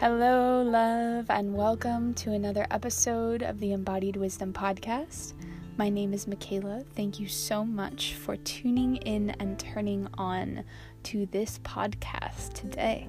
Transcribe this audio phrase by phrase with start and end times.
[0.00, 5.32] Hello, love, and welcome to another episode of the Embodied Wisdom Podcast.
[5.76, 6.84] My name is Michaela.
[6.94, 10.62] Thank you so much for tuning in and turning on
[11.02, 13.08] to this podcast today.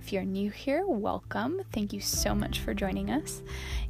[0.00, 1.60] If you're new here, welcome.
[1.72, 3.42] Thank you so much for joining us.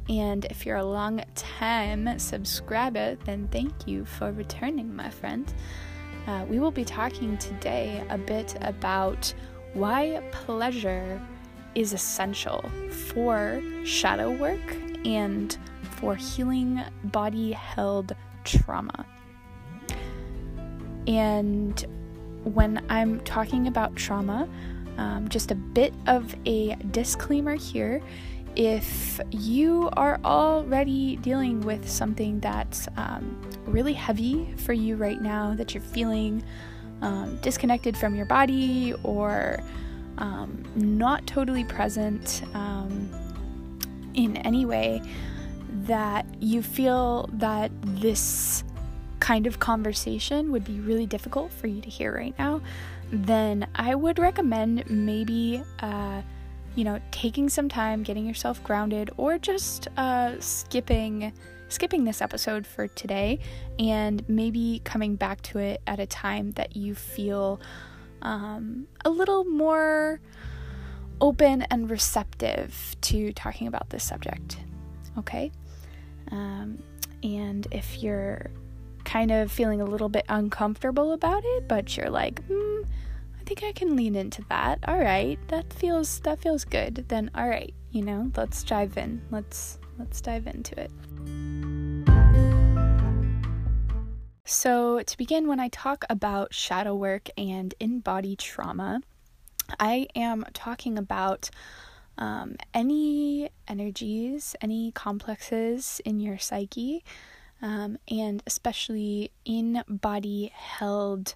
[0.09, 5.53] And if you're a long time subscriber, then thank you for returning, my friend.
[6.25, 9.31] Uh, we will be talking today a bit about
[9.75, 11.21] why pleasure
[11.75, 14.75] is essential for shadow work
[15.05, 15.57] and
[15.91, 19.05] for healing body held trauma.
[21.07, 21.85] And
[22.43, 24.47] when I'm talking about trauma,
[24.97, 28.01] um, just a bit of a disclaimer here.
[28.55, 35.53] If you are already dealing with something that's um, really heavy for you right now,
[35.55, 36.41] that you're feeling
[37.01, 39.61] um, disconnected from your body or
[40.17, 43.09] um, not totally present um,
[44.13, 45.01] in any way,
[45.83, 48.63] that you feel that this
[49.19, 52.61] kind of conversation would be really difficult for you to hear right now,
[53.11, 56.21] then I would recommend maybe, uh,
[56.75, 61.33] you know, taking some time, getting yourself grounded, or just uh, skipping
[61.67, 63.39] skipping this episode for today
[63.79, 67.59] and maybe coming back to it at a time that you feel
[68.25, 70.19] um, a little more
[71.21, 74.57] open and receptive to talking about this subject.
[75.17, 75.51] Okay?
[76.31, 76.79] Um,
[77.23, 78.47] and if you're
[79.05, 82.81] kind of feeling a little bit uncomfortable about it, but you're like, hmm,
[83.39, 84.79] I think I can lean into that.
[84.87, 87.05] All right, that feels that feels good.
[87.07, 89.21] Then all right, you know, let's dive in.
[89.29, 90.91] Let's let's dive into it.
[94.47, 99.01] So, to begin, when I talk about shadow work and in body trauma,
[99.79, 101.49] I am talking about
[102.19, 107.03] um, any energies, any complexes in your psyche,
[107.59, 111.33] um, and especially in body held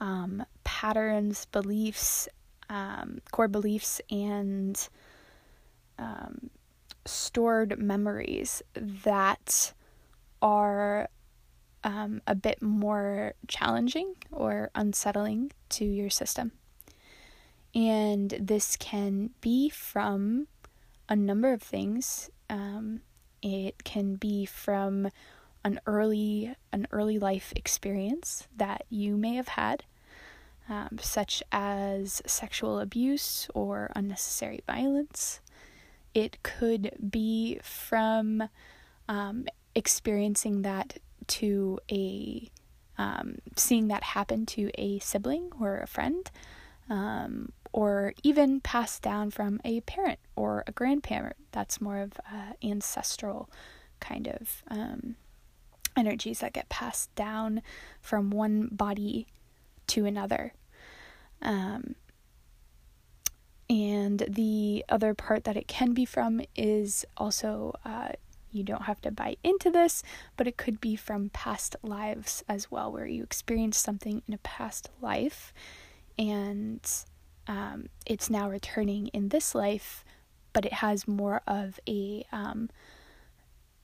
[0.00, 2.28] um, patterns, beliefs,
[2.68, 4.88] um, core beliefs, and
[6.00, 6.50] um,
[7.04, 9.72] stored memories that
[10.42, 11.08] are
[11.84, 16.52] um, a bit more challenging or unsettling to your system.
[17.74, 20.48] And this can be from
[21.08, 22.30] a number of things.
[22.48, 23.00] Um,
[23.42, 25.08] it can be from
[25.64, 29.84] an early an early life experience that you may have had,
[30.68, 35.40] um, such as sexual abuse or unnecessary violence.
[36.14, 38.48] It could be from
[39.08, 40.98] um, experiencing that
[41.30, 42.50] to a
[42.98, 46.30] um, seeing that happen to a sibling or a friend,
[46.90, 51.36] um, or even passed down from a parent or a grandparent.
[51.52, 53.48] That's more of uh, ancestral
[54.00, 55.16] kind of um,
[55.96, 57.62] energies that get passed down
[58.00, 59.26] from one body
[59.88, 60.52] to another.
[61.40, 61.94] Um,
[63.70, 68.10] and the other part that it can be from is also uh,
[68.52, 70.02] you don't have to buy into this,
[70.36, 74.38] but it could be from past lives as well, where you experienced something in a
[74.38, 75.52] past life
[76.18, 76.80] and
[77.46, 80.04] um, it's now returning in this life,
[80.52, 82.70] but it has more of a um,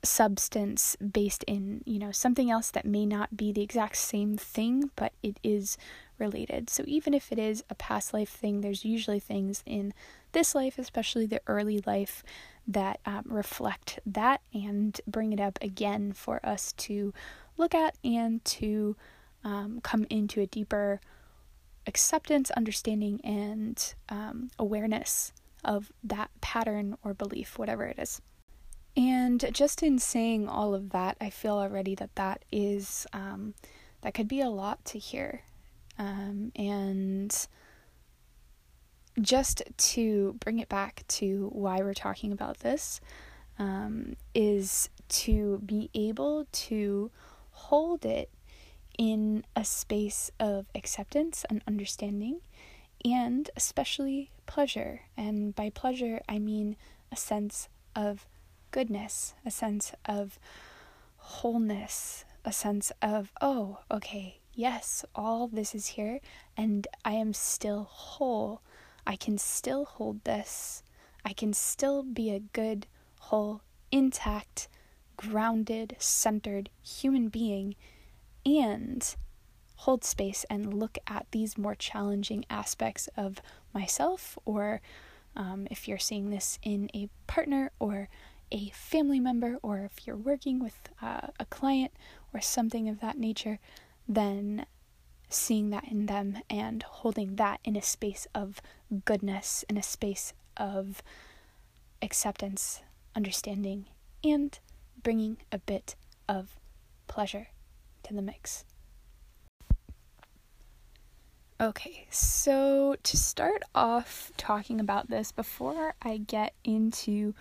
[0.04, 4.90] substance based in, you know, something else that may not be the exact same thing,
[4.96, 5.76] but it is
[6.18, 6.70] related.
[6.70, 9.92] So even if it is a past life thing, there's usually things in
[10.36, 12.22] this life, especially the early life,
[12.68, 17.14] that um, reflect that and bring it up again for us to
[17.56, 18.96] look at and to
[19.44, 21.00] um, come into a deeper
[21.86, 25.32] acceptance, understanding, and um, awareness
[25.64, 28.20] of that pattern or belief, whatever it is.
[28.94, 33.54] And just in saying all of that, I feel already that that is, um,
[34.02, 35.40] that could be a lot to hear.
[35.98, 37.34] Um, and
[39.20, 43.00] just to bring it back to why we're talking about this,
[43.58, 47.10] um, is to be able to
[47.50, 48.30] hold it
[48.98, 52.40] in a space of acceptance and understanding,
[53.04, 55.02] and especially pleasure.
[55.16, 56.76] And by pleasure, I mean
[57.12, 58.26] a sense of
[58.70, 60.38] goodness, a sense of
[61.16, 66.20] wholeness, a sense of, oh, okay, yes, all this is here,
[66.56, 68.60] and I am still whole.
[69.06, 70.82] I can still hold this.
[71.24, 72.86] I can still be a good,
[73.20, 74.68] whole, intact,
[75.16, 77.76] grounded, centered human being
[78.44, 79.16] and
[79.76, 83.40] hold space and look at these more challenging aspects of
[83.72, 84.80] myself or
[85.38, 88.08] Um, if you're seeing this in a partner or
[88.50, 91.92] a family member, or if you're working with uh, a client
[92.32, 93.58] or something of that nature,
[94.08, 94.64] then
[95.28, 98.60] seeing that in them and holding that in a space of
[99.04, 101.02] goodness, in a space of
[102.02, 102.82] acceptance,
[103.14, 103.86] understanding,
[104.22, 104.58] and
[105.02, 105.94] bringing a bit
[106.28, 106.58] of
[107.06, 107.48] pleasure
[108.02, 108.64] to the mix.
[111.58, 117.34] Okay, so to start off talking about this, before I get into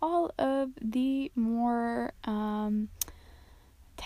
[0.00, 2.90] all of the more um,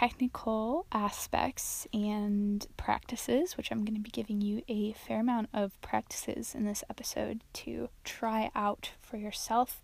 [0.01, 5.79] technical aspects and practices, which I'm going to be giving you a fair amount of
[5.83, 9.83] practices in this episode to try out for yourself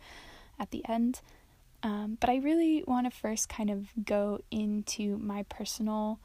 [0.58, 1.20] at the end.
[1.82, 6.18] Um, but I really want to first kind of go into my personal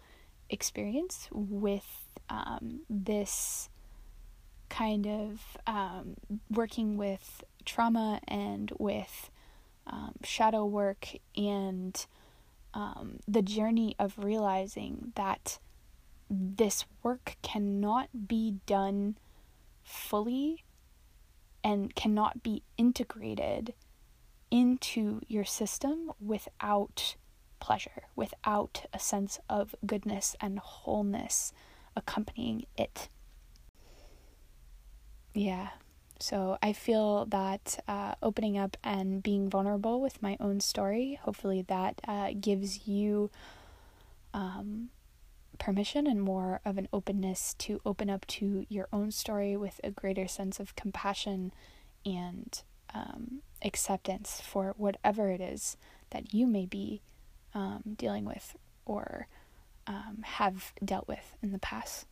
[0.50, 3.68] experience with um, this
[4.70, 6.16] kind of um,
[6.50, 9.30] working with trauma and with
[9.86, 12.06] um, shadow work and
[12.74, 15.60] um, the journey of realizing that
[16.30, 19.18] this work cannot be done
[19.84, 20.64] fully
[21.64, 23.74] and cannot be integrated
[24.50, 27.16] into your system without
[27.60, 31.54] pleasure, without a sense of goodness and wholeness
[31.96, 33.10] accompanying it.
[35.34, 35.70] Yeah,
[36.22, 41.64] so I feel that uh, opening up and being vulnerable with my own story, hopefully
[41.64, 43.32] that uh, gives you
[44.34, 44.90] um,
[45.58, 49.92] permission and more of an openness to open up to your own story with a
[49.92, 51.52] greater sense of compassion
[52.06, 52.62] and
[52.94, 55.78] um, acceptance for whatever it is
[56.12, 57.02] that you may be
[57.54, 59.28] um, dealing with or
[59.88, 62.06] um, have dealt with in the past.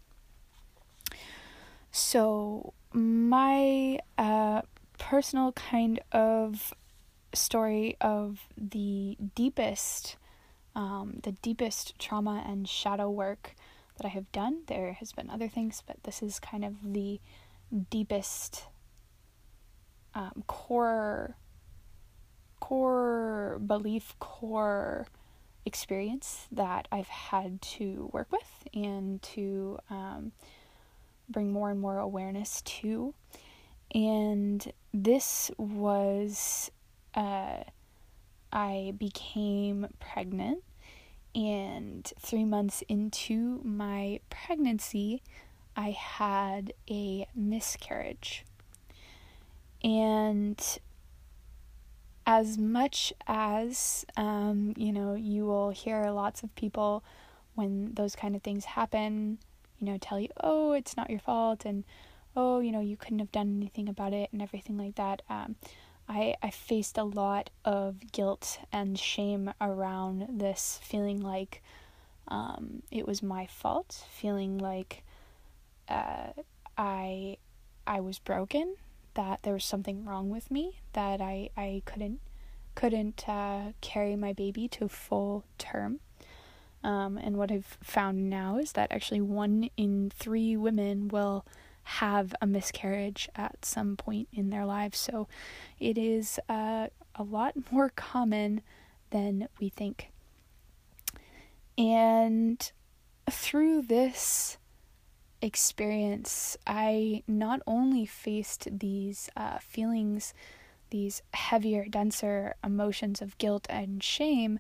[1.92, 4.62] So, my uh,
[4.98, 6.74] personal kind of
[7.34, 10.18] story of the deepest,
[10.76, 13.56] um, the deepest trauma and shadow work
[13.98, 14.62] that I have done.
[14.68, 17.20] There has been other things, but this is kind of the
[17.90, 18.66] deepest
[20.14, 21.36] um, core,
[22.60, 25.08] core belief, core
[25.66, 30.32] experience that I've had to work with and to um,
[31.30, 33.14] bring more and more awareness to.
[33.94, 36.72] And this was,
[37.16, 37.64] uh,
[38.52, 40.64] I became pregnant,
[41.36, 45.22] and three months into my pregnancy,
[45.76, 48.46] I had a miscarriage.
[49.84, 50.62] And
[52.30, 57.04] as much as um, you know you will hear lots of people
[57.56, 59.40] when those kind of things happen
[59.80, 61.84] you know tell you oh it's not your fault and
[62.36, 65.56] oh you know you couldn't have done anything about it and everything like that um,
[66.08, 71.62] I, I faced a lot of guilt and shame around this feeling like
[72.28, 75.04] um, it was my fault feeling like
[75.88, 76.32] uh,
[76.78, 77.38] I
[77.86, 78.76] I was broken
[79.14, 82.22] that there was something wrong with me that I I couldn't
[82.74, 86.00] couldn't uh, carry my baby to full term.
[86.84, 91.46] Um, and what I've found now is that actually one in three women will
[91.84, 94.98] have a miscarriage at some point in their lives.
[95.00, 95.28] So
[95.80, 98.62] it is uh, a lot more common
[99.10, 100.12] than we think.
[101.78, 102.72] And
[103.30, 104.58] through this
[105.42, 110.34] experience, I not only faced these uh, feelings,
[110.90, 114.60] these heavier, denser emotions of guilt and shame,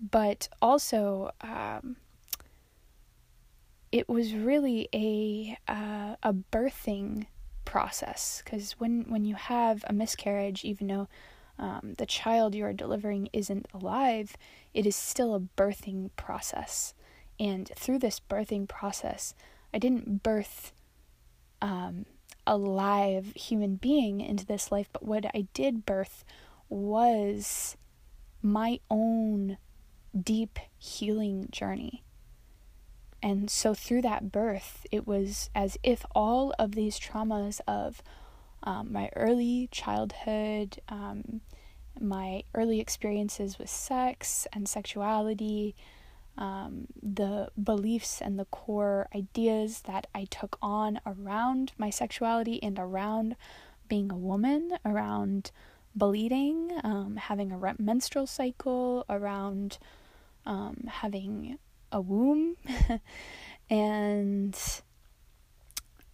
[0.00, 1.96] but also um,
[3.92, 7.26] it was really a uh, a birthing
[7.64, 11.08] process because when when you have a miscarriage, even though
[11.58, 14.36] um, the child you are delivering isn't alive,
[14.72, 16.94] it is still a birthing process.
[17.38, 19.34] And through this birthing process,
[19.72, 20.72] I didn't birth
[21.60, 22.06] um,
[22.46, 26.24] a live human being into this life, but what I did birth
[26.68, 27.76] was
[28.42, 29.58] my own
[30.18, 32.02] deep healing journey.
[33.22, 38.02] And so through that birth, it was as if all of these traumas of
[38.62, 41.42] um, my early childhood, um,
[41.98, 45.74] my early experiences with sex and sexuality,
[46.38, 52.78] um, the beliefs and the core ideas that I took on around my sexuality and
[52.78, 53.36] around
[53.88, 55.50] being a woman, around
[55.94, 59.78] bleeding, um, having a menstrual cycle, around
[60.46, 61.58] um, having
[61.92, 62.56] a womb,
[63.70, 64.56] and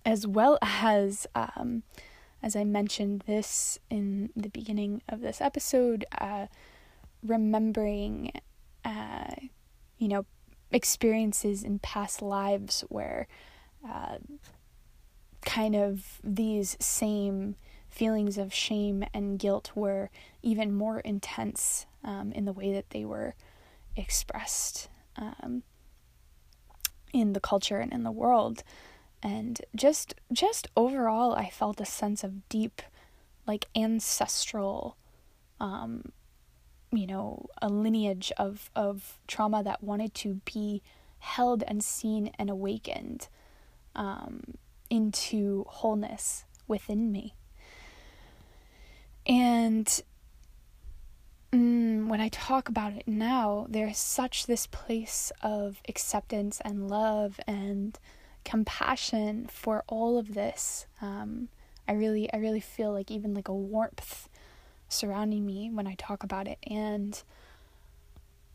[0.04, 1.82] as well as um,
[2.42, 6.46] as I mentioned this in the beginning of this episode, uh,
[7.22, 8.30] remembering,
[8.84, 9.34] uh,
[9.98, 10.26] you know,
[10.70, 13.26] experiences in past lives where
[13.88, 14.18] uh,
[15.44, 17.56] kind of these same
[17.88, 20.10] feelings of shame and guilt were
[20.42, 23.34] even more intense um, in the way that they were
[23.96, 25.62] expressed um,
[27.12, 28.62] in the culture and in the world.
[29.22, 32.82] And just just overall i felt a sense of deep
[33.46, 34.96] like ancestral
[35.58, 36.12] um
[36.92, 40.82] you know a lineage of of trauma that wanted to be
[41.18, 43.28] held and seen and awakened
[43.96, 44.42] um
[44.90, 47.34] into wholeness within me.
[49.26, 50.02] And
[51.56, 57.40] mm, when I talk about it now, there's such this place of acceptance and love
[57.46, 57.98] and
[58.44, 60.86] compassion for all of this.
[61.00, 61.48] Um,
[61.88, 64.28] I really, I really feel like even like a warmth
[64.88, 66.58] surrounding me when I talk about it.
[66.66, 67.20] And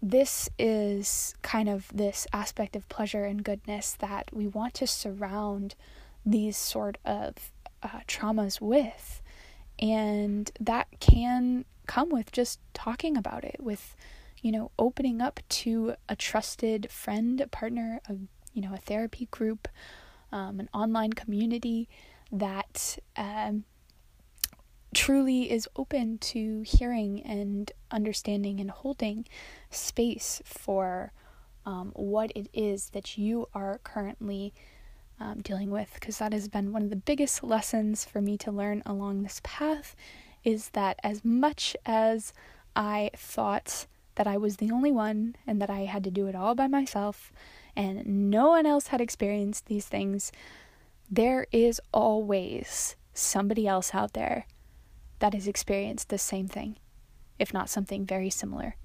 [0.02, 5.76] this is kind of this aspect of pleasure and goodness that we want to surround
[6.26, 7.36] these sort of
[7.84, 9.22] uh, traumas with.
[9.80, 13.96] And that can come with just talking about it, with,
[14.42, 18.16] you know, opening up to a trusted friend, a partner, a,
[18.54, 19.68] you know, a therapy group,
[20.32, 21.90] um, an online community
[22.32, 23.66] that um,
[24.94, 29.26] truly is open to hearing and understanding and holding
[29.70, 31.12] space for
[31.66, 34.54] um, what it is that you are currently
[35.20, 35.92] um, dealing with.
[35.94, 39.40] Because that has been one of the biggest lessons for me to learn along this
[39.44, 39.96] path
[40.44, 42.34] is that as much as
[42.76, 46.36] I thought that I was the only one and that I had to do it
[46.36, 47.32] all by myself
[47.76, 50.32] and no one else had experienced these things,
[51.10, 54.46] there is always somebody else out there
[55.20, 56.78] that has experienced the same thing,
[57.40, 58.76] if not something very similar.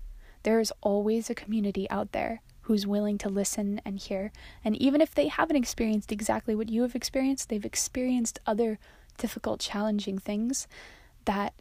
[0.42, 4.32] There is always a community out there who's willing to listen and hear.
[4.64, 8.78] And even if they haven't experienced exactly what you have experienced, they've experienced other
[9.18, 10.66] difficult, challenging things
[11.26, 11.54] that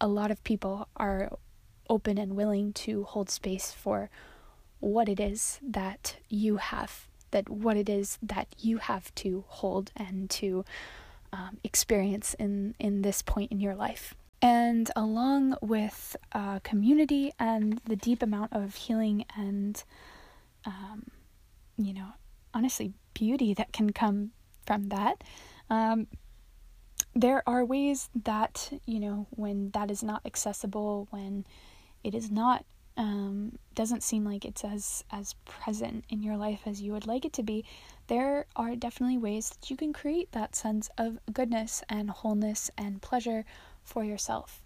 [0.00, 1.30] a lot of people are
[1.88, 4.10] open and willing to hold space for
[4.80, 9.90] what it is that you have, that what it is that you have to hold
[9.96, 10.64] and to
[11.32, 14.14] um, experience in, in this point in your life.
[14.40, 19.82] And along with uh, community and the deep amount of healing and
[20.64, 21.04] um,
[21.76, 22.08] you know,
[22.54, 24.32] honestly, beauty that can come
[24.66, 25.22] from that.
[25.70, 26.06] Um,
[27.14, 31.44] there are ways that, you know, when that is not accessible, when
[32.02, 32.64] it is not,
[32.96, 37.24] um, doesn't seem like it's as, as present in your life as you would like
[37.24, 37.64] it to be,
[38.08, 43.00] there are definitely ways that you can create that sense of goodness and wholeness and
[43.00, 43.44] pleasure
[43.82, 44.62] for yourself.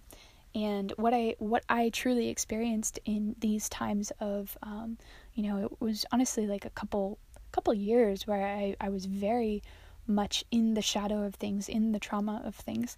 [0.55, 4.97] And what I what I truly experienced in these times of um,
[5.35, 7.19] you know, it was honestly like a couple
[7.53, 9.63] couple years where I, I was very
[10.09, 12.97] much in the shadow of things, in the trauma of things.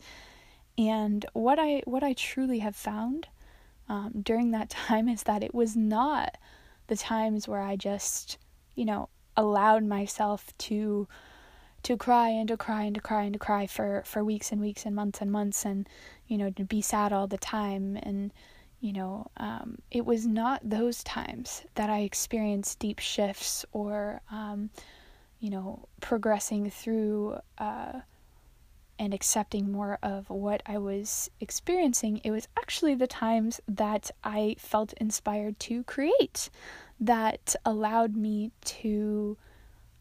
[0.77, 3.29] And what I what I truly have found
[3.89, 6.37] um, during that time is that it was not
[6.87, 8.39] the times where I just,
[8.75, 11.09] you know, allowed myself to
[11.85, 14.61] to cry and to cry and to cry and to cry for for weeks and
[14.61, 15.89] weeks and months and months and
[16.27, 18.33] you know to be sad all the time and
[18.81, 24.71] you know, um, it was not those times that I experienced deep shifts or, um,
[25.41, 28.01] you know, progressing through uh,
[28.99, 32.21] and accepting more of what I was experiencing.
[32.25, 36.51] It was actually the times that I felt inspired to create
[37.01, 39.37] that allowed me to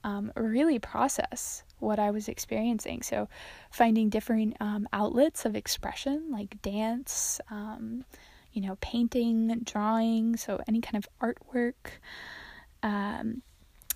[0.04, 3.04] um, really process what I was experiencing.
[3.04, 3.30] So,
[3.70, 8.04] finding different um, outlets of expression like dance um,
[8.58, 12.00] you know, painting, drawing, so any kind of artwork,
[12.82, 13.44] um,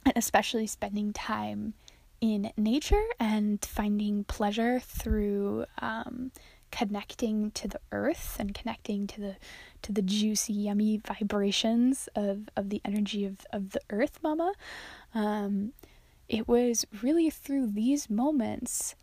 [0.06, 1.74] and especially spending time
[2.20, 6.32] in nature and finding pleasure through um,
[6.72, 9.36] connecting to the earth and connecting to the
[9.82, 14.54] to the juicy, yummy vibrations of of the energy of of the earth, mama.
[15.14, 15.74] Um,
[16.30, 18.96] it was really through these moments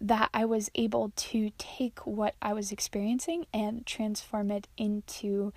[0.00, 5.52] that I was able to take what I was experiencing and transform it into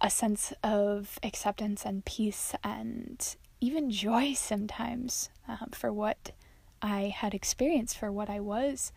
[0.00, 6.32] a sense of acceptance and peace and even joy sometimes um, for what
[6.80, 8.92] I had experienced, for what I was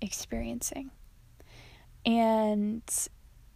[0.00, 0.90] experiencing.
[2.04, 2.82] And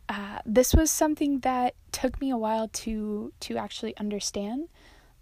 [0.09, 4.69] uh, this was something that took me a while to to actually understand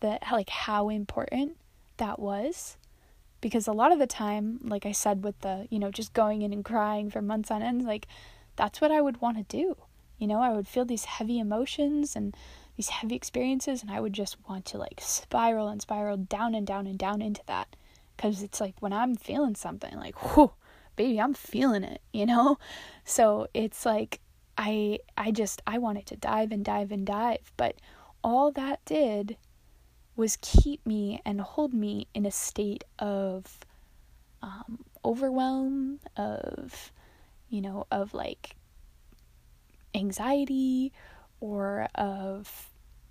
[0.01, 1.57] that like how important
[1.99, 2.77] that was
[3.41, 6.43] because a lot of the time, like I said, with the, you know, just going
[6.43, 8.07] in and crying for months on end, like
[8.57, 9.77] that's what I would want to do.
[10.19, 12.37] You know, I would feel these heavy emotions and
[12.79, 16.65] these heavy experiences, and I would just want to like spiral and spiral down and
[16.65, 17.75] down and down into that.
[18.17, 20.53] Because it's like when I'm feeling something, like, whoo,
[20.95, 22.59] baby, I'm feeling it, you know?
[23.05, 24.21] So it's like,
[24.57, 27.77] I I just I wanted to dive and dive and dive, but
[28.23, 29.37] all that did
[30.15, 33.59] was keep me and hold me in a state of
[34.43, 36.93] um, overwhelm, of,
[37.49, 38.57] you know, of like
[39.95, 40.93] anxiety
[41.41, 42.68] or of,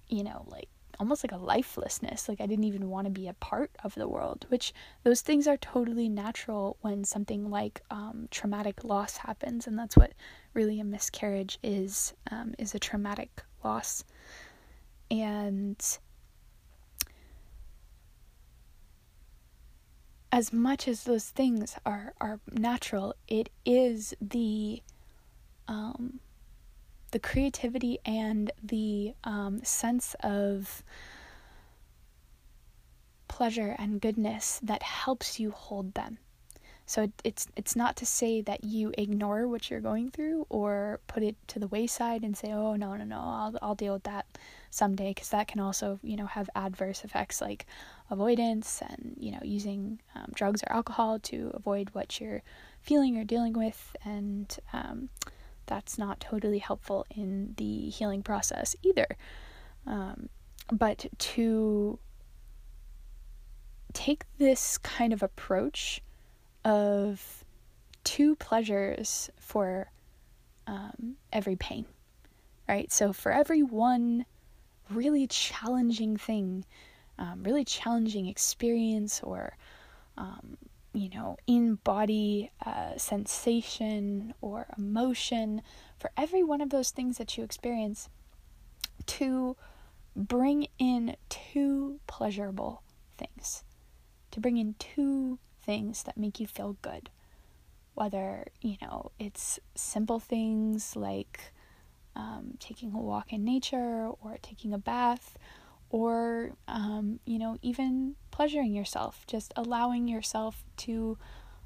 [0.10, 2.28] you know, like almost like a lifelessness.
[2.28, 4.74] Like I didn't even want to be a part of the world, which
[5.04, 9.68] those things are totally natural when something like um, traumatic loss happens.
[9.68, 10.14] And that's what
[10.54, 14.04] really a miscarriage is, um, is a traumatic loss.
[15.10, 15.82] And
[20.32, 24.82] as much as those things are are natural, it is the
[25.68, 26.20] um,
[27.12, 30.84] the creativity and the um, sense of
[33.28, 36.18] pleasure and goodness that helps you hold them.
[36.88, 41.02] So it, it's it's not to say that you ignore what you're going through or
[41.08, 44.04] put it to the wayside and say, "Oh no, no, no, I'll I'll deal with
[44.04, 44.26] that
[44.70, 47.66] someday," because that can also you know have adverse effects like
[48.10, 52.42] avoidance and you know using um, drugs or alcohol to avoid what you're
[52.80, 55.10] feeling or dealing with, and um,
[55.68, 59.08] that's not totally helpful in the healing process either.
[59.86, 60.30] Um,
[60.72, 62.00] but to
[63.94, 66.02] take this kind of approach
[66.66, 67.46] of
[68.04, 69.92] two pleasures for
[70.66, 71.86] um, every pain,
[72.68, 72.92] right?
[72.92, 74.26] So for every one
[74.90, 76.66] really challenging thing,
[77.20, 79.58] um, really challenging experience, or
[80.18, 80.58] um,
[80.98, 85.62] you know, in body uh, sensation or emotion,
[86.00, 88.10] for every one of those things that you experience,
[89.06, 89.56] to
[90.16, 92.82] bring in two pleasurable
[93.18, 93.64] things,
[94.32, 97.12] to bring in two things that make you feel good.
[97.94, 101.54] Whether, you know, it's simple things like
[102.16, 105.38] um, taking a walk in nature or taking a bath
[105.90, 111.18] or, um, you know, even pleasuring yourself, just allowing yourself to,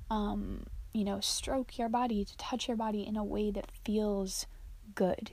[0.09, 4.45] um, you know, stroke your body, to touch your body in a way that feels
[4.93, 5.31] good.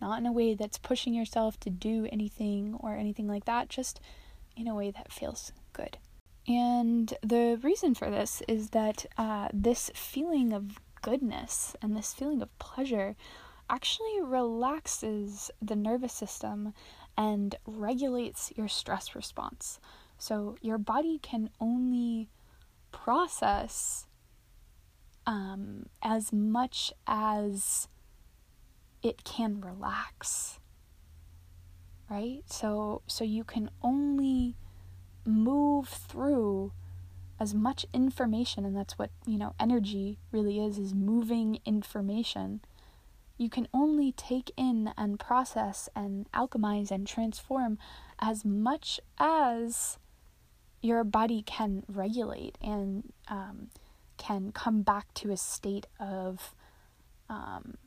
[0.00, 4.00] Not in a way that's pushing yourself to do anything or anything like that, just
[4.56, 5.98] in a way that feels good.
[6.48, 12.42] And the reason for this is that uh, this feeling of goodness and this feeling
[12.42, 13.16] of pleasure
[13.68, 16.74] actually relaxes the nervous system
[17.16, 19.80] and regulates your stress response.
[20.18, 22.28] So your body can only
[22.92, 24.06] process
[25.26, 27.88] um, as much as
[29.02, 30.58] it can relax.
[32.10, 32.42] Right?
[32.46, 34.56] So so you can only
[35.24, 36.72] move through
[37.38, 42.60] as much information and that's what you know energy really is is moving information
[43.40, 47.78] you can only take in and process and alchemize and transform
[48.18, 49.96] as much as
[50.82, 53.68] your body can regulate and um,
[54.18, 56.54] can come back to a state of
[57.30, 57.78] um,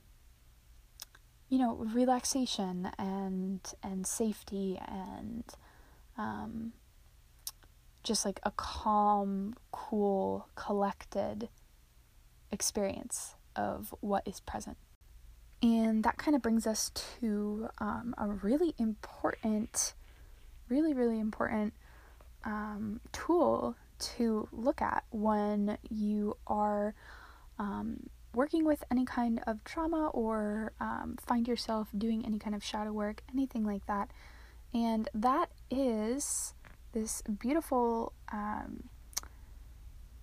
[1.50, 5.44] you know relaxation and and safety and
[6.18, 6.74] um,
[8.02, 11.50] just like a calm, cool, collected
[12.52, 14.78] experience of what is present.
[15.64, 19.94] And that kind of brings us to um, a really important,
[20.68, 21.74] really, really important
[22.44, 23.78] um, tool
[24.18, 26.94] to look at when you are
[27.58, 32.62] um, working with any kind of trauma or um, find yourself doing any kind of
[32.62, 34.12] shadow work, anything like that.
[34.74, 36.56] And that is
[36.92, 38.90] this beautiful um,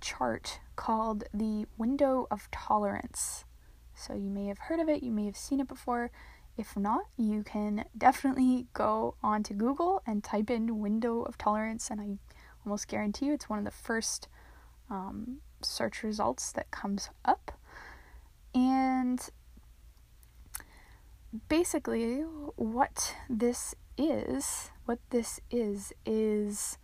[0.02, 3.44] chart called the Window of Tolerance.
[4.00, 6.10] So you may have heard of it, you may have seen it before.
[6.56, 12.00] If not, you can definitely go onto Google and type in Window of Tolerance, and
[12.00, 12.18] I
[12.64, 14.28] almost guarantee you it's one of the first
[14.88, 17.52] um, search results that comes up.
[18.54, 19.20] And
[21.48, 22.20] basically,
[22.56, 26.78] what this is, what this is, is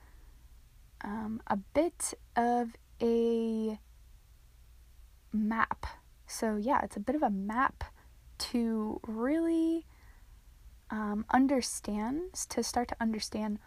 [1.03, 3.79] um, a bit of a
[5.33, 5.87] map.
[6.27, 7.85] So, yeah, it's a bit of a map
[8.39, 9.87] to really
[10.91, 13.59] um, understand, to start to understand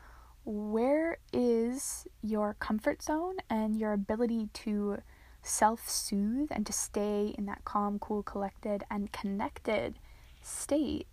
[0.46, 4.98] where is your comfort zone and your ability to
[5.42, 10.00] self soothe and to stay in that calm, cool, collected, and connected
[10.42, 11.08] state?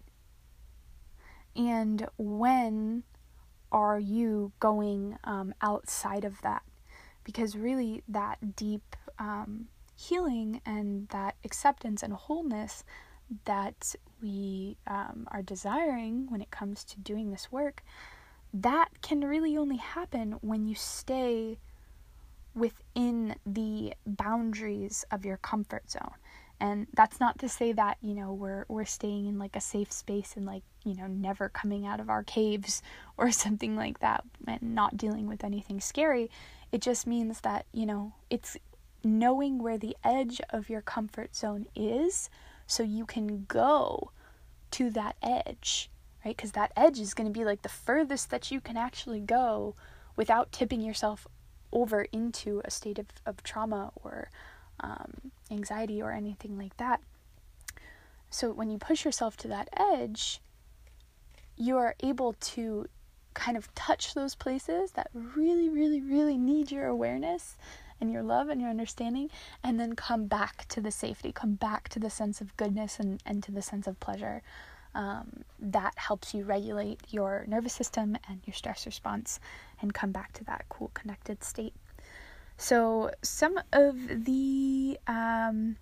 [1.54, 3.04] And when
[3.72, 6.62] are you going um, outside of that?
[7.24, 12.85] Because really, that deep um, healing and that acceptance and wholeness
[13.44, 17.82] that we um, are desiring when it comes to doing this work,
[18.52, 21.59] that can really only happen when you stay
[22.54, 26.14] within the boundaries of your comfort zone.
[26.59, 29.92] And that's not to say that, you know, we're we're staying in like a safe
[29.92, 32.82] space and like, you know, never coming out of our caves
[33.18, 36.30] or something like that and not dealing with anything scary.
[36.72, 38.56] It just means that, you know, it's
[39.07, 42.29] knowing where the edge of your comfort zone is
[42.66, 44.11] so you can go
[44.73, 45.88] to that edge,
[46.25, 46.37] right?
[46.37, 49.75] Because that edge is going to be like the furthest that you can actually go
[50.16, 51.27] without tipping yourself
[51.73, 54.31] over into a state of, of trauma or
[54.81, 57.01] um, anxiety or anything like that.
[58.31, 60.40] So when you push yourself to that edge,
[61.57, 62.87] you are able to
[63.35, 67.57] kind of touch those places that really, really, really need your awareness
[68.00, 69.30] and your love and your understanding,
[69.62, 73.22] and then come back to the safety, come back to the sense of goodness and,
[73.24, 74.42] and to the sense of pleasure.
[74.94, 79.40] Um, that helps you regulate your nervous system and your stress response
[79.82, 81.74] and come back to that cool, connected state.
[82.56, 85.76] So, some of the um,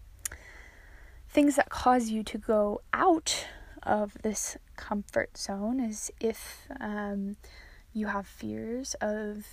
[1.29, 3.46] things that cause you to go out
[3.85, 7.37] of this comfort zone is if um,
[7.92, 9.46] you have fears of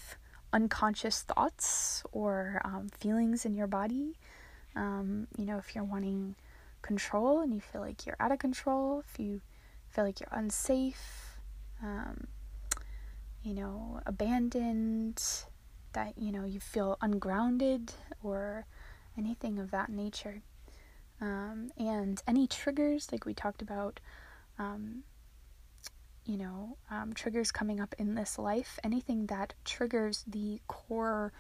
[0.54, 4.18] unconscious thoughts or um, feelings in your body.
[4.76, 6.36] Um, you know, if you're wanting
[6.82, 9.42] control and you feel like you're out of control, if you
[9.90, 11.38] feel like you're unsafe,
[11.84, 12.28] um,
[13.44, 15.22] you know, abandoned,
[15.94, 18.66] that, you know, you feel ungrounded or
[19.18, 20.42] anything of that nature.
[21.20, 24.00] Um, and any triggers, like we talked about,
[24.58, 25.04] um,
[26.32, 31.34] you know, um, triggers coming up in this life, anything that triggers the core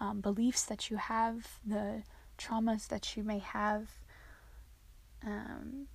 [0.00, 2.02] um, beliefs that you have, the
[2.36, 3.86] traumas that you may have.
[5.24, 5.86] Um,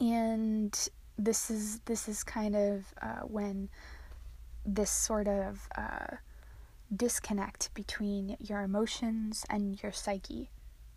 [0.00, 0.88] and
[1.18, 3.68] this is this is kind of uh, when
[4.64, 6.16] this sort of uh,
[6.96, 10.48] disconnect between your emotions and your psyche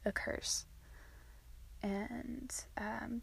[0.06, 0.66] occurs,
[1.84, 3.22] and um,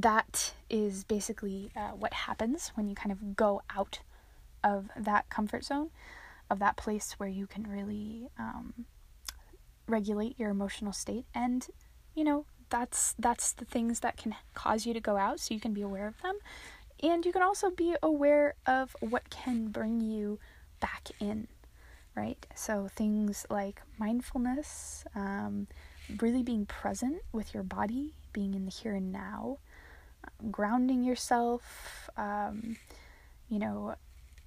[0.00, 4.00] that is basically uh, what happens when you kind of go out
[4.64, 5.90] of that comfort zone,
[6.50, 8.86] of that place where you can really um,
[9.86, 11.26] regulate your emotional state.
[11.34, 11.66] And
[12.14, 15.60] you know that's that's the things that can cause you to go out, so you
[15.60, 16.38] can be aware of them,
[17.02, 20.38] and you can also be aware of what can bring you
[20.80, 21.46] back in.
[22.16, 25.66] Right, so things like mindfulness, um,
[26.20, 29.58] really being present with your body, being in the here and now,
[30.50, 32.76] grounding yourself, um,
[33.48, 33.94] you know,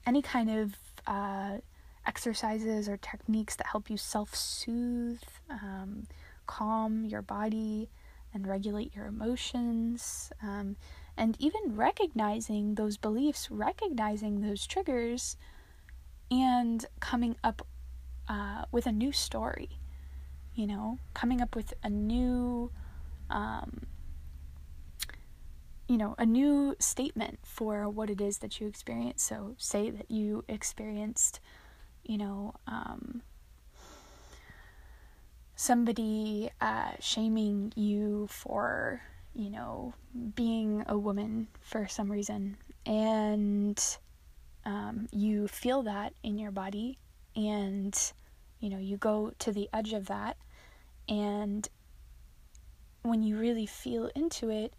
[0.05, 1.57] any kind of uh,
[2.05, 6.07] exercises or techniques that help you self soothe, um,
[6.45, 7.89] calm your body,
[8.33, 10.31] and regulate your emotions.
[10.41, 10.75] Um,
[11.17, 15.35] and even recognizing those beliefs, recognizing those triggers,
[16.29, 17.65] and coming up
[18.27, 19.69] uh, with a new story.
[20.53, 22.71] You know, coming up with a new
[23.29, 23.85] um,
[25.87, 29.23] you know, a new statement for what it is that you experience.
[29.23, 31.39] So, say that you experienced,
[32.03, 33.21] you know, um,
[35.55, 39.01] somebody uh, shaming you for,
[39.33, 39.93] you know,
[40.35, 43.97] being a woman for some reason, and
[44.65, 46.97] um, you feel that in your body,
[47.35, 48.11] and,
[48.59, 50.35] you know, you go to the edge of that,
[51.07, 51.69] and
[53.03, 54.73] when you really feel into it,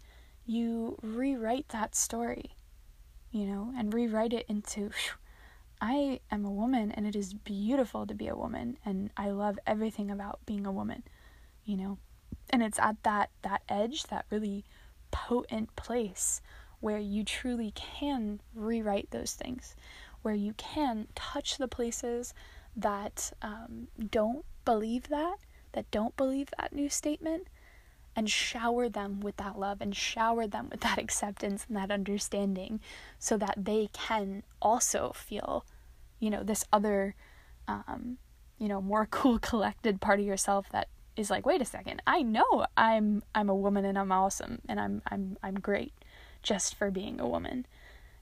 [0.45, 2.55] you rewrite that story,
[3.31, 4.91] you know, and rewrite it into
[5.81, 9.57] I am a woman and it is beautiful to be a woman and I love
[9.65, 11.03] everything about being a woman,
[11.63, 11.97] you know.
[12.49, 14.65] And it's at that that edge, that really
[15.11, 16.41] potent place
[16.79, 19.75] where you truly can rewrite those things,
[20.21, 22.33] where you can touch the places
[22.75, 25.37] that um, don't believe that,
[25.73, 27.47] that don't believe that new statement,
[28.19, 32.81] and shower them with that love and shower them with that acceptance and that understanding
[33.17, 35.65] so that they can also feel,
[36.19, 37.15] you know, this other,
[37.69, 38.17] um,
[38.57, 42.21] you know, more cool, collected part of yourself that is like, wait a second, I
[42.21, 45.93] know I'm I'm a woman and I'm awesome and I'm I'm I'm great
[46.43, 47.65] just for being a woman.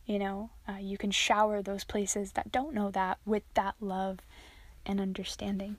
[0.05, 4.19] You know, uh, you can shower those places that don't know that with that love
[4.86, 5.77] and understanding.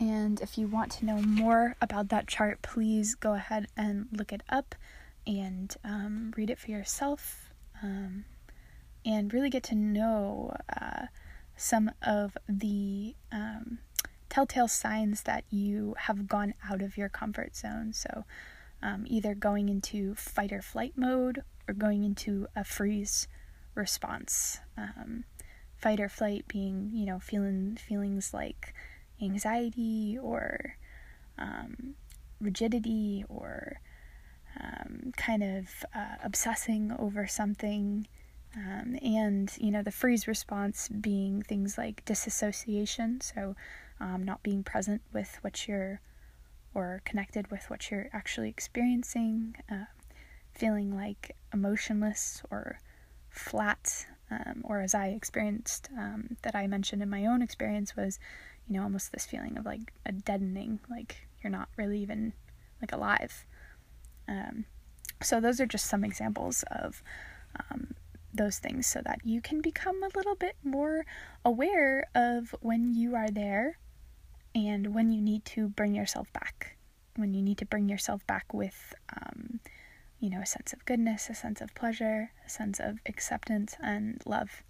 [0.00, 4.32] And if you want to know more about that chart, please go ahead and look
[4.32, 4.74] it up
[5.26, 7.50] and um, read it for yourself
[7.82, 8.24] um,
[9.04, 11.06] and really get to know uh,
[11.54, 13.78] some of the um,
[14.30, 17.92] telltale signs that you have gone out of your comfort zone.
[17.92, 18.24] So,
[18.82, 23.28] um, either going into fight or flight mode or going into a freeze
[23.74, 24.60] response.
[24.78, 25.24] Um,
[25.76, 28.74] fight or flight being, you know, feeling feelings like
[29.22, 30.76] anxiety or
[31.38, 31.94] um,
[32.40, 33.80] rigidity or
[34.60, 38.06] um, kind of uh, obsessing over something.
[38.56, 43.54] Um, and you know the freeze response being things like disassociation so
[44.00, 46.00] um, not being present with what you're
[46.74, 49.84] or connected with what you're actually experiencing uh,
[50.52, 52.80] feeling like emotionless or
[53.28, 58.18] flat um, or as i experienced um, that i mentioned in my own experience was
[58.70, 62.32] you know, almost this feeling of like a deadening, like you're not really even
[62.80, 63.44] like alive.
[64.28, 64.64] Um,
[65.20, 67.02] so those are just some examples of
[67.58, 67.94] um,
[68.32, 71.04] those things so that you can become a little bit more
[71.44, 73.78] aware of when you are there
[74.54, 76.76] and when you need to bring yourself back.
[77.16, 79.58] When you need to bring yourself back with, um,
[80.20, 84.22] you know, a sense of goodness, a sense of pleasure, a sense of acceptance and
[84.24, 84.62] love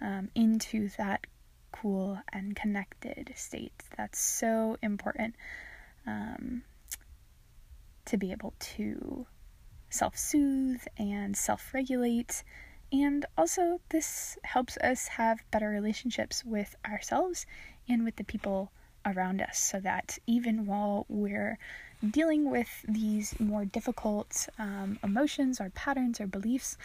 [0.00, 1.28] um, into that
[1.80, 3.72] cool and connected state.
[3.96, 5.34] That's so important
[6.06, 6.62] um,
[8.06, 9.26] to be able to
[9.90, 12.42] self soothe and self regulate.
[12.90, 17.44] And also, this helps us have better relationships with ourselves
[17.88, 18.72] and with the people
[19.04, 21.58] around us so that even while we're
[22.08, 26.78] dealing with these more difficult um, emotions or patterns or beliefs,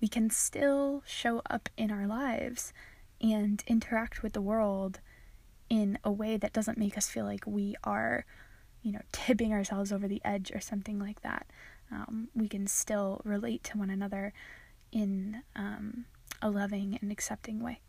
[0.00, 2.72] we can still show up in our lives
[3.20, 5.00] and interact with the world
[5.68, 8.24] in a way that doesn't make us feel like we are,
[8.82, 11.46] you know, tipping ourselves over the edge or something like that.
[11.90, 14.32] Um, we can still relate to one another
[14.92, 16.06] in um,
[16.40, 17.80] a loving and accepting way.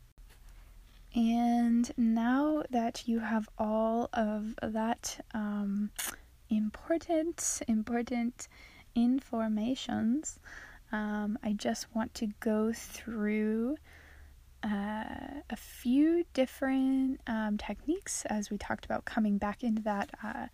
[1.16, 5.90] And now that you have all of that um,
[6.50, 8.48] important, important
[8.94, 10.40] informations,
[10.92, 13.78] um, I just want to go through
[14.64, 20.48] uh, a few different um, techniques as we talked about coming back into that, uh,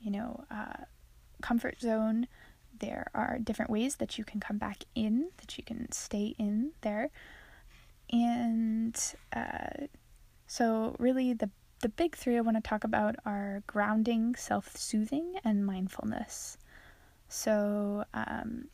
[0.00, 0.84] you know, uh,
[1.42, 2.26] comfort zone.
[2.78, 6.72] There are different ways that you can come back in, that you can stay in
[6.82, 7.10] there.
[8.10, 8.96] And
[9.34, 9.86] uh,
[10.46, 15.34] so, really, the the big three I want to talk about are grounding, self soothing,
[15.44, 16.58] and mindfulness.
[17.28, 18.68] So, um,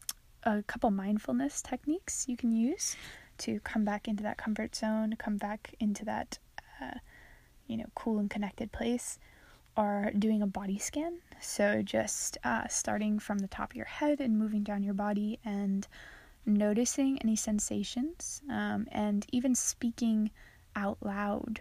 [0.45, 2.97] a couple mindfulness techniques you can use
[3.39, 6.39] to come back into that comfort zone, come back into that,
[6.81, 6.99] uh,
[7.67, 9.19] you know, cool and connected place,
[9.77, 11.19] are doing a body scan.
[11.41, 15.39] So just uh, starting from the top of your head and moving down your body
[15.45, 15.87] and
[16.47, 20.31] noticing any sensations um, and even speaking
[20.77, 21.61] out loud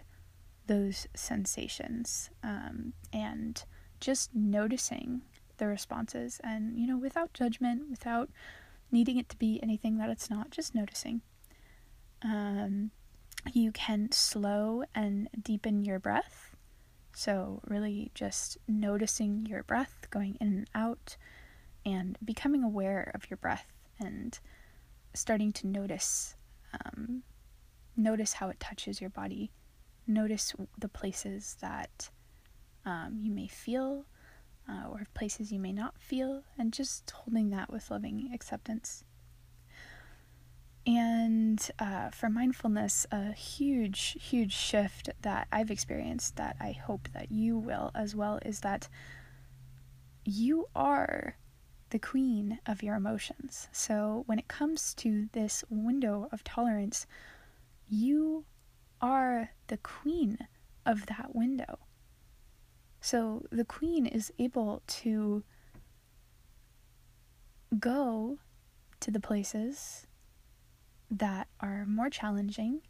[0.66, 3.64] those sensations um, and
[4.00, 5.22] just noticing
[5.56, 8.28] the responses and you know without judgment without
[8.90, 11.20] needing it to be anything that it's not just noticing
[12.24, 12.90] um,
[13.52, 16.56] you can slow and deepen your breath.
[17.12, 21.16] So, really just noticing your breath going in and out
[21.86, 24.38] and becoming aware of your breath and
[25.12, 26.34] starting to notice
[26.84, 27.22] um,
[27.96, 29.52] notice how it touches your body
[30.06, 32.10] notice the places that
[32.84, 34.04] um, you may feel
[34.68, 39.04] uh, or places you may not feel and just holding that with loving acceptance
[40.86, 47.32] and uh, for mindfulness, a huge, huge shift that I've experienced that I hope that
[47.32, 48.88] you will as well is that
[50.24, 51.36] you are
[51.90, 53.68] the queen of your emotions.
[53.72, 57.06] So when it comes to this window of tolerance,
[57.88, 58.44] you
[59.00, 60.38] are the queen
[60.84, 61.78] of that window.
[63.00, 65.44] So the queen is able to
[67.78, 68.38] go
[69.00, 70.06] to the places
[71.18, 72.82] that are more challenging,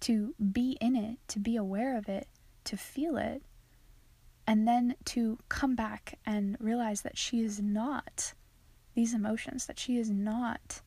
[0.00, 2.28] to be in it, to be aware of it,
[2.64, 3.42] to feel it,
[4.46, 8.34] and then to come back and realize that she is not
[8.94, 10.80] these emotions, that she is not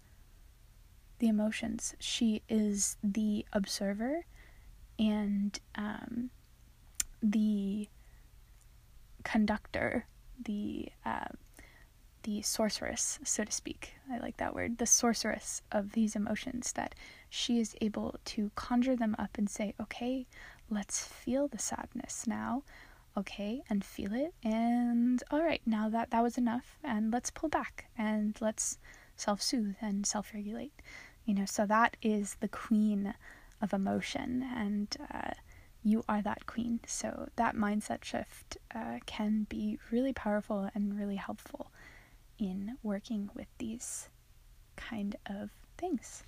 [1.20, 1.96] the emotions.
[2.00, 4.26] She is the observer
[4.98, 6.30] and um,
[7.22, 7.88] the
[9.24, 10.06] conductor,
[10.42, 11.26] the uh,
[12.30, 13.96] the sorceress, so to speak.
[14.12, 16.94] I like that word, the sorceress of these emotions, that
[17.28, 20.28] she is able to conjure them up and say, okay,
[20.70, 22.62] let's feel the sadness now.
[23.18, 24.36] Okay, and feel it.
[24.44, 28.78] And all right, now that that was enough, and let's pull back and let's
[29.16, 30.74] self soothe and self regulate.
[31.26, 33.16] You know, so that is the queen
[33.60, 34.48] of emotion.
[34.56, 35.32] And, uh,
[35.82, 36.82] you are that queen.
[36.86, 41.72] So that mindset shift uh, can be really powerful and really helpful
[42.40, 44.10] in working with these
[44.76, 46.24] kind of things.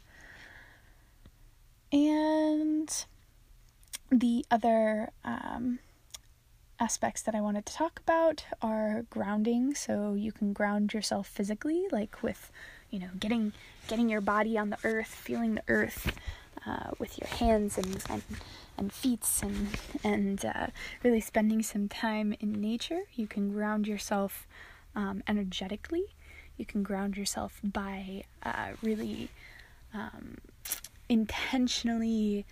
[1.91, 3.05] And
[4.09, 5.79] the other um,
[6.79, 9.73] aspects that I wanted to talk about are grounding.
[9.73, 12.51] So you can ground yourself physically, like with,
[12.89, 13.53] you know, getting
[13.87, 16.15] getting your body on the earth, feeling the earth
[16.65, 18.23] uh, with your hands and and
[18.77, 19.67] and feet and
[20.03, 20.67] and uh,
[21.03, 23.01] really spending some time in nature.
[23.13, 24.47] You can ground yourself
[24.95, 26.05] um, energetically.
[26.57, 29.29] You can ground yourself by uh, really
[29.93, 30.37] um,
[31.09, 32.45] intentionally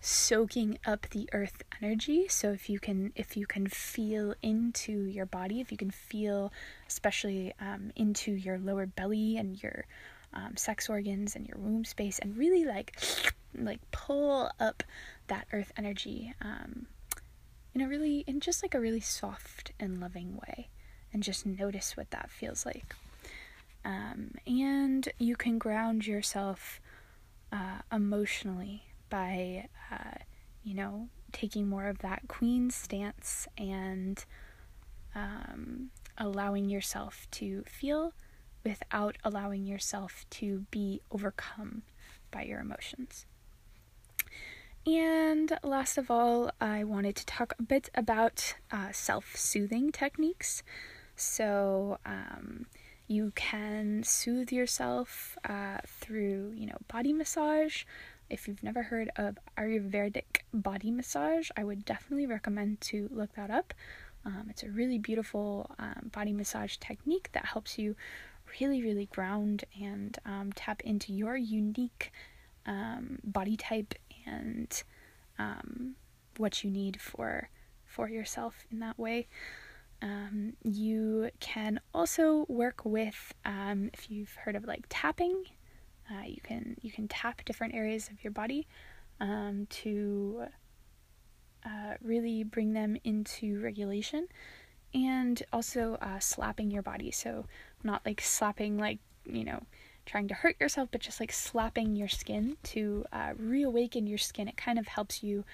[0.00, 5.26] soaking up the earth energy so if you can if you can feel into your
[5.26, 6.52] body if you can feel
[6.86, 9.84] especially um, into your lower belly and your
[10.32, 12.96] um, sex organs and your womb space and really like
[13.58, 14.82] like pull up
[15.28, 16.86] that earth energy um,
[17.74, 20.68] in a really in just like a really soft and loving way
[21.16, 22.94] and just notice what that feels like
[23.86, 26.78] um, and you can ground yourself
[27.50, 30.18] uh, emotionally by uh,
[30.62, 34.26] you know taking more of that queen stance and
[35.14, 38.12] um, allowing yourself to feel
[38.62, 41.82] without allowing yourself to be overcome
[42.30, 43.24] by your emotions.
[44.86, 50.62] And last of all, I wanted to talk a bit about uh, self soothing techniques.
[51.16, 52.66] So, um,
[53.08, 57.84] you can soothe yourself uh, through, you know, body massage.
[58.28, 63.50] If you've never heard of Ayurvedic body massage, I would definitely recommend to look that
[63.50, 63.72] up.
[64.24, 67.94] Um, it's a really beautiful um, body massage technique that helps you
[68.60, 72.12] really, really ground and um, tap into your unique
[72.66, 73.94] um, body type
[74.26, 74.82] and
[75.38, 75.94] um,
[76.38, 77.48] what you need for
[77.84, 79.28] for yourself in that way.
[80.02, 85.44] Um, you can also work with um, if you've heard of like tapping.
[86.10, 88.66] Uh, you can you can tap different areas of your body
[89.20, 90.44] um, to
[91.64, 94.28] uh, really bring them into regulation
[94.94, 97.10] and also uh, slapping your body.
[97.10, 97.46] So,
[97.82, 99.62] not like slapping, like, you know,
[100.06, 104.48] trying to hurt yourself, but just like slapping your skin to uh, reawaken your skin.
[104.48, 105.44] It kind of helps you.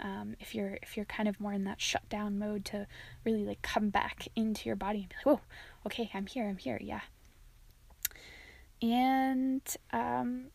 [0.00, 2.86] Um, if you're if you're kind of more in that shutdown mode to
[3.24, 5.40] really like come back into your body and be like, whoa,
[5.86, 7.00] okay, I'm here, I'm here, yeah.
[8.82, 10.46] And um,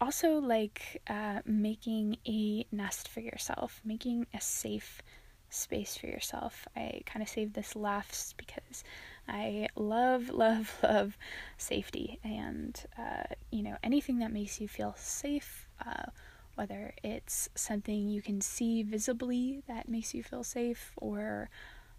[0.00, 5.00] also like uh, making a nest for yourself, making a safe
[5.48, 6.66] space for yourself.
[6.76, 8.82] I kind of saved this last because
[9.28, 11.16] I love, love, love
[11.56, 16.10] safety and, uh, you know, anything that makes you feel safe, uh,
[16.54, 21.50] whether it's something you can see visibly that makes you feel safe or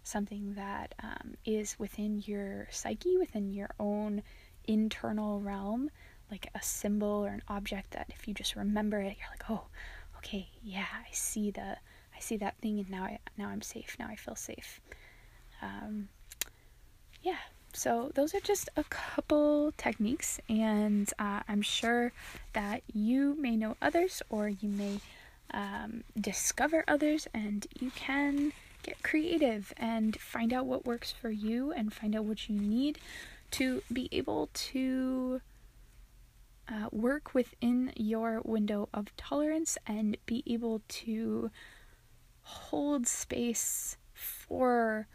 [0.02, 4.22] something that um, is within your psyche, within your own
[4.66, 5.90] internal realm,
[6.30, 9.64] like a symbol or an object that if you just remember it, you're like, oh,
[10.18, 11.76] okay, yeah, I see the
[12.16, 13.96] I see that thing and now I now I'm safe.
[13.98, 14.80] Now I feel safe.
[15.62, 16.08] Um,
[17.22, 17.38] yeah.
[17.74, 22.12] So those are just a couple techniques, and uh, I'm sure
[22.52, 25.00] that you may know others, or you may
[25.50, 28.52] um, discover others, and you can
[28.84, 32.98] get creative and find out what works for you, and find out what you need
[33.50, 35.40] to be able to
[36.68, 41.50] uh, work within your window of tolerance and be able to
[42.42, 45.08] hold space for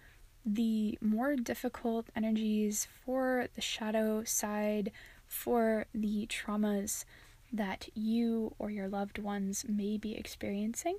[0.45, 4.91] the more difficult energies, for the shadow side,
[5.27, 7.05] for the traumas
[7.51, 10.97] that you or your loved ones may be experiencing,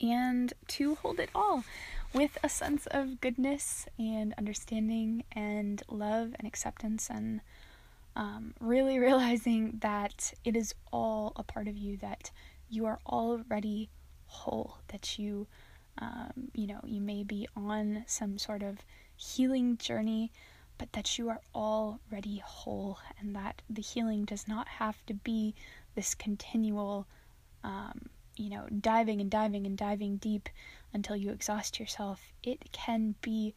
[0.00, 1.64] and to hold it all
[2.12, 7.40] with a sense of goodness and understanding and love and acceptance and
[8.14, 12.30] um, really realizing that it is all a part of you, that
[12.68, 13.90] you are already
[14.26, 15.46] whole, that you,
[15.98, 18.78] um, you know, you may be on some sort of
[19.16, 20.30] healing journey,
[20.78, 25.54] but that you are already whole, and that the healing does not have to be
[25.94, 27.06] this continual,
[27.64, 30.48] um, you know, diving and diving and diving deep
[30.92, 32.20] until you exhaust yourself.
[32.42, 33.54] It can be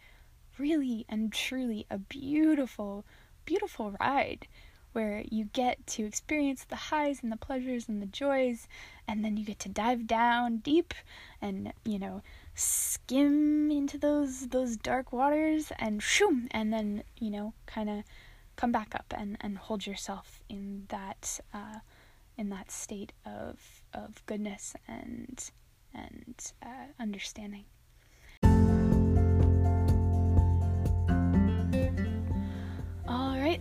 [0.57, 3.05] really and truly a beautiful,
[3.45, 4.47] beautiful ride
[4.93, 8.67] where you get to experience the highs and the pleasures and the joys,
[9.07, 10.93] and then you get to dive down deep
[11.41, 12.21] and, you know,
[12.55, 18.03] skim into those those dark waters and shoom and then, you know, kind of
[18.55, 21.79] come back up and, and hold yourself in that uh,
[22.37, 25.51] in that state of of goodness and
[25.93, 27.65] and uh, understanding.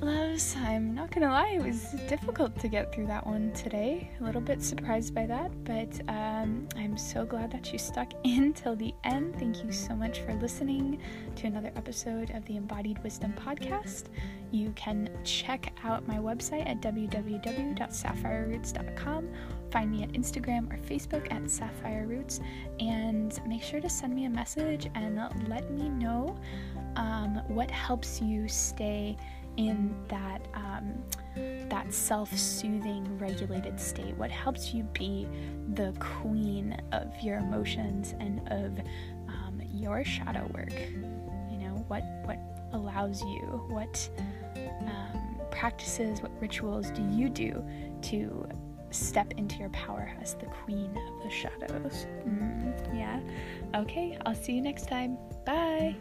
[0.01, 0.57] Loves.
[0.59, 4.11] I'm not gonna lie, it was difficult to get through that one today.
[4.21, 8.53] A little bit surprised by that, but um, I'm so glad that you stuck in
[8.53, 9.37] till the end.
[9.39, 11.01] Thank you so much for listening
[11.37, 14.05] to another episode of the Embodied Wisdom Podcast.
[14.51, 19.29] You can check out my website at www.sapphireRoots.com.
[19.71, 22.41] Find me at Instagram or Facebook at Sapphire Roots,
[22.81, 25.19] and make sure to send me a message and
[25.49, 26.37] let me know
[26.97, 29.17] um, what helps you stay
[29.59, 30.95] in that um,
[31.69, 34.17] that self-soothing, regulated state?
[34.17, 35.29] What helps you be
[35.75, 38.79] the queen of your emotions and of
[39.29, 40.73] um, your shadow work?
[41.51, 42.39] You know what what
[42.73, 43.67] allows you?
[43.69, 44.09] What
[44.81, 46.23] um, practices?
[46.23, 47.63] What rituals do you do
[48.03, 48.49] to
[48.91, 52.07] step into your power as the queen of the shadows?
[52.27, 53.21] Mm, yeah.
[53.75, 54.17] Okay.
[54.25, 55.19] I'll see you next time.
[55.45, 55.97] Bye.